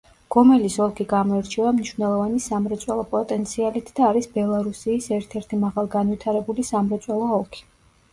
[0.33, 7.63] გომელის ოლქი გამოირჩევა მნიშვნელოვანი სამრეწველო პოტენციალით და არის ბელარუსიის ერთ-ერთი მაღალგანვითარებული სამრეწველო ოლქი.